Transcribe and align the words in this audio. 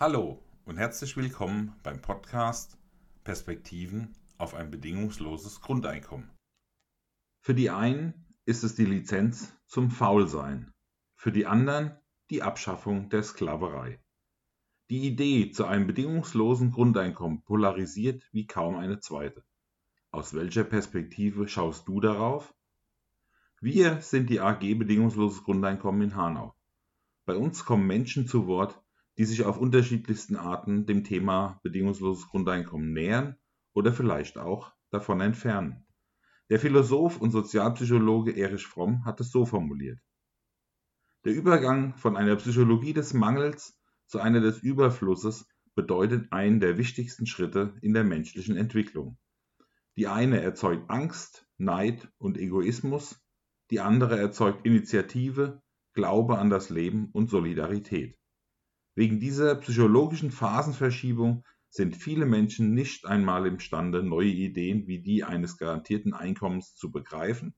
Hallo 0.00 0.40
und 0.64 0.76
herzlich 0.76 1.16
willkommen 1.16 1.74
beim 1.82 2.00
Podcast 2.00 2.78
Perspektiven 3.24 4.14
auf 4.36 4.54
ein 4.54 4.70
bedingungsloses 4.70 5.60
Grundeinkommen. 5.60 6.30
Für 7.40 7.52
die 7.52 7.70
einen 7.70 8.14
ist 8.44 8.62
es 8.62 8.76
die 8.76 8.84
Lizenz 8.84 9.52
zum 9.66 9.90
Faulsein, 9.90 10.72
für 11.16 11.32
die 11.32 11.46
anderen 11.46 11.98
die 12.30 12.44
Abschaffung 12.44 13.08
der 13.08 13.24
Sklaverei. 13.24 14.00
Die 14.88 15.04
Idee 15.04 15.50
zu 15.50 15.64
einem 15.64 15.88
bedingungslosen 15.88 16.70
Grundeinkommen 16.70 17.42
polarisiert 17.42 18.22
wie 18.30 18.46
kaum 18.46 18.76
eine 18.76 19.00
zweite. 19.00 19.42
Aus 20.12 20.32
welcher 20.32 20.62
Perspektive 20.62 21.48
schaust 21.48 21.88
du 21.88 21.98
darauf? 21.98 22.54
Wir 23.60 24.00
sind 24.00 24.30
die 24.30 24.38
AG 24.38 24.60
Bedingungsloses 24.60 25.42
Grundeinkommen 25.42 26.02
in 26.02 26.14
Hanau. 26.14 26.54
Bei 27.24 27.34
uns 27.34 27.64
kommen 27.64 27.88
Menschen 27.88 28.28
zu 28.28 28.46
Wort, 28.46 28.80
die 29.18 29.24
sich 29.24 29.44
auf 29.44 29.58
unterschiedlichsten 29.58 30.36
Arten 30.36 30.86
dem 30.86 31.02
Thema 31.02 31.58
bedingungsloses 31.64 32.28
Grundeinkommen 32.28 32.92
nähern 32.92 33.36
oder 33.74 33.92
vielleicht 33.92 34.38
auch 34.38 34.72
davon 34.90 35.20
entfernen. 35.20 35.84
Der 36.50 36.60
Philosoph 36.60 37.20
und 37.20 37.32
Sozialpsychologe 37.32 38.30
Erich 38.36 38.64
Fromm 38.64 39.04
hat 39.04 39.20
es 39.20 39.30
so 39.32 39.44
formuliert. 39.44 39.98
Der 41.24 41.34
Übergang 41.34 41.96
von 41.96 42.16
einer 42.16 42.36
Psychologie 42.36 42.92
des 42.92 43.12
Mangels 43.12 43.76
zu 44.06 44.20
einer 44.20 44.40
des 44.40 44.60
Überflusses 44.60 45.46
bedeutet 45.74 46.32
einen 46.32 46.60
der 46.60 46.78
wichtigsten 46.78 47.26
Schritte 47.26 47.76
in 47.82 47.92
der 47.92 48.04
menschlichen 48.04 48.56
Entwicklung. 48.56 49.18
Die 49.96 50.06
eine 50.06 50.40
erzeugt 50.40 50.88
Angst, 50.88 51.44
Neid 51.56 52.08
und 52.18 52.38
Egoismus, 52.38 53.20
die 53.70 53.80
andere 53.80 54.16
erzeugt 54.16 54.64
Initiative, 54.64 55.60
Glaube 55.92 56.38
an 56.38 56.50
das 56.50 56.70
Leben 56.70 57.10
und 57.12 57.28
Solidarität. 57.28 58.16
Wegen 58.98 59.20
dieser 59.20 59.54
psychologischen 59.54 60.32
Phasenverschiebung 60.32 61.44
sind 61.70 61.94
viele 61.94 62.26
Menschen 62.26 62.74
nicht 62.74 63.06
einmal 63.06 63.46
imstande, 63.46 64.02
neue 64.02 64.26
Ideen 64.26 64.88
wie 64.88 64.98
die 64.98 65.22
eines 65.22 65.56
garantierten 65.56 66.14
Einkommens 66.14 66.74
zu 66.74 66.90
begreifen, 66.90 67.54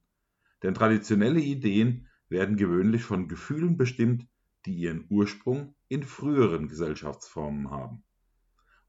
denn 0.63 0.75
traditionelle 0.75 1.41
Ideen 1.41 2.09
werden 2.29 2.59
gewöhnlich 2.59 3.05
von 3.05 3.27
Gefühlen 3.27 3.79
bestimmt, 3.79 4.29
die 4.67 4.75
ihren 4.75 5.07
Ursprung 5.09 5.75
in 5.89 6.03
früheren 6.03 6.69
Gesellschaftsformen 6.69 7.71
haben. 7.71 8.05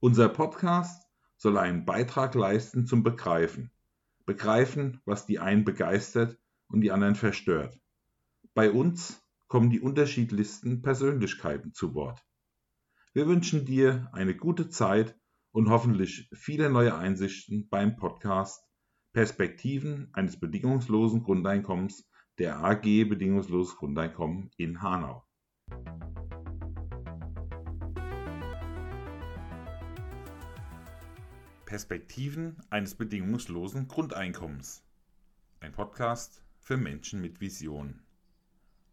Unser 0.01 0.27
Podcast 0.27 1.07
soll 1.37 1.57
einen 1.57 1.85
Beitrag 1.85 2.35
leisten 2.35 2.85
zum 2.85 3.01
Begreifen. 3.01 3.71
Begreifen, 4.25 4.99
was 5.05 5.25
die 5.25 5.39
einen 5.39 5.63
begeistert 5.63 6.37
und 6.67 6.81
die 6.81 6.91
anderen 6.91 7.15
verstört. 7.15 7.79
Bei 8.53 8.69
uns 8.69 9.23
kommen 9.47 9.69
die 9.69 9.79
unterschiedlichsten 9.79 10.81
Persönlichkeiten 10.81 11.71
zu 11.71 11.93
Wort. 11.93 12.21
Wir 13.13 13.27
wünschen 13.27 13.65
dir 13.65 14.07
eine 14.13 14.33
gute 14.33 14.69
Zeit 14.69 15.19
und 15.51 15.69
hoffentlich 15.69 16.29
viele 16.31 16.69
neue 16.69 16.95
Einsichten 16.95 17.67
beim 17.67 17.97
Podcast 17.97 18.63
Perspektiven 19.11 20.07
eines 20.13 20.39
bedingungslosen 20.39 21.21
Grundeinkommens 21.21 22.09
der 22.39 22.63
AG 22.63 22.83
Bedingungsloses 23.09 23.75
Grundeinkommen 23.75 24.49
in 24.55 24.81
Hanau. 24.81 25.25
Perspektiven 31.65 32.61
eines 32.69 32.95
bedingungslosen 32.95 33.89
Grundeinkommens. 33.89 34.85
Ein 35.59 35.73
Podcast 35.73 36.41
für 36.61 36.77
Menschen 36.77 37.19
mit 37.19 37.41
Vision. 37.41 38.05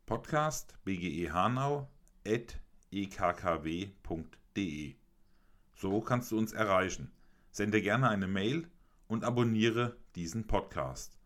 Podcast 0.07 0.77
bge 0.85 1.33
Hanau 1.33 1.89
at 2.27 2.61
ekkw.de. 2.93 4.95
So 5.75 6.01
kannst 6.01 6.33
du 6.33 6.39
uns 6.39 6.53
erreichen. 6.53 7.13
Sende 7.51 7.83
gerne 7.83 8.09
eine 8.09 8.29
Mail 8.29 8.69
und 9.07 9.25
abonniere 9.25 9.97
diesen 10.15 10.47
Podcast. 10.47 11.18